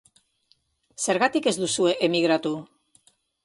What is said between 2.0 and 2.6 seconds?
emigratu?